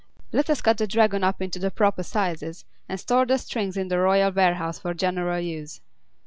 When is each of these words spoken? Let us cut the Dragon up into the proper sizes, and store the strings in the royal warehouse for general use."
Let 0.31 0.49
us 0.49 0.61
cut 0.63 0.79
the 0.79 0.87
Dragon 0.87 1.23
up 1.23 1.43
into 1.43 1.59
the 1.59 1.69
proper 1.69 2.01
sizes, 2.01 2.65
and 2.89 2.99
store 2.99 3.23
the 3.27 3.37
strings 3.37 3.77
in 3.77 3.87
the 3.87 3.99
royal 3.99 4.31
warehouse 4.31 4.79
for 4.79 4.95
general 4.95 5.39
use." 5.39 5.79